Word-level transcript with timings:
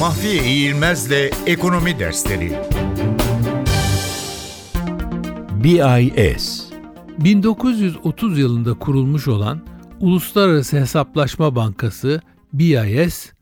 Mahfiye 0.00 0.44
İğilmez'le 0.44 1.30
Ekonomi 1.46 1.98
Dersleri 1.98 2.58
BIS 5.64 6.62
1930 7.18 8.38
yılında 8.38 8.74
kurulmuş 8.74 9.28
olan 9.28 9.66
Uluslararası 10.00 10.78
Hesaplaşma 10.80 11.56
Bankası 11.56 12.20
BIS, 12.52 13.32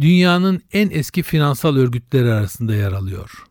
dünyanın 0.00 0.62
en 0.72 0.90
eski 0.90 1.22
finansal 1.22 1.76
örgütleri 1.76 2.32
arasında 2.32 2.74
yer 2.74 2.92
alıyor. 2.92 3.44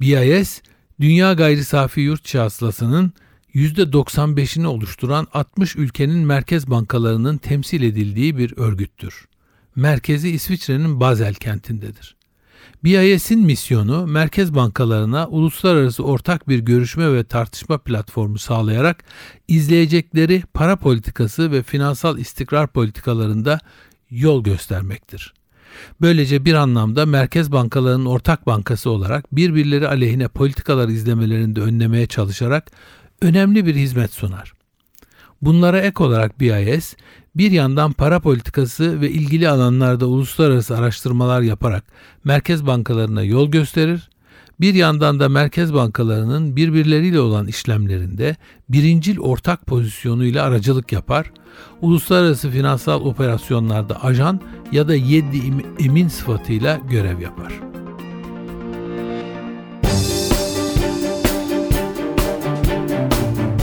BIS, 0.00 0.62
dünya 1.00 1.32
gayri 1.32 1.64
safi 1.64 2.00
yurt 2.00 2.34
hasılasının 2.34 3.12
%95'ini 3.54 4.66
oluşturan 4.66 5.26
60 5.32 5.76
ülkenin 5.76 6.26
merkez 6.26 6.70
bankalarının 6.70 7.36
temsil 7.36 7.82
edildiği 7.82 8.38
bir 8.38 8.56
örgüttür. 8.56 9.28
Merkezi 9.76 10.30
İsviçre'nin 10.30 11.00
Basel 11.00 11.34
kentindedir. 11.34 12.16
BIS'in 12.84 13.40
misyonu 13.40 14.06
merkez 14.06 14.54
bankalarına 14.54 15.28
uluslararası 15.28 16.04
ortak 16.04 16.48
bir 16.48 16.58
görüşme 16.58 17.12
ve 17.12 17.24
tartışma 17.24 17.78
platformu 17.78 18.38
sağlayarak 18.38 19.04
izleyecekleri 19.48 20.42
para 20.54 20.76
politikası 20.76 21.52
ve 21.52 21.62
finansal 21.62 22.18
istikrar 22.18 22.66
politikalarında 22.66 23.60
yol 24.10 24.44
göstermektir. 24.44 25.34
Böylece 26.00 26.44
bir 26.44 26.54
anlamda 26.54 27.06
merkez 27.06 27.52
bankalarının 27.52 28.06
ortak 28.06 28.46
bankası 28.46 28.90
olarak 28.90 29.36
birbirleri 29.36 29.88
aleyhine 29.88 30.28
politikalar 30.28 30.88
izlemelerini 30.88 31.56
de 31.56 31.60
önlemeye 31.60 32.06
çalışarak 32.06 32.70
önemli 33.22 33.66
bir 33.66 33.74
hizmet 33.74 34.12
sunar. 34.12 34.52
Bunlara 35.44 35.80
ek 35.80 36.04
olarak 36.04 36.40
BIS 36.40 36.96
bir 37.34 37.50
yandan 37.50 37.92
para 37.92 38.20
politikası 38.20 39.00
ve 39.00 39.10
ilgili 39.10 39.48
alanlarda 39.48 40.06
uluslararası 40.06 40.78
araştırmalar 40.78 41.40
yaparak 41.40 41.84
merkez 42.24 42.66
bankalarına 42.66 43.22
yol 43.22 43.50
gösterir, 43.50 44.10
bir 44.60 44.74
yandan 44.74 45.20
da 45.20 45.28
merkez 45.28 45.74
bankalarının 45.74 46.56
birbirleriyle 46.56 47.20
olan 47.20 47.46
işlemlerinde 47.46 48.36
birincil 48.68 49.18
ortak 49.18 49.66
pozisyonuyla 49.66 50.44
aracılık 50.44 50.92
yapar, 50.92 51.32
uluslararası 51.80 52.50
finansal 52.50 53.00
operasyonlarda 53.00 54.04
ajan 54.04 54.40
ya 54.72 54.88
da 54.88 54.94
yeddi 54.94 55.40
emin 55.78 56.08
sıfatıyla 56.08 56.80
görev 56.90 57.20
yapar. 57.20 57.73